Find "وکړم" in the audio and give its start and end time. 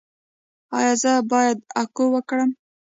2.13-2.49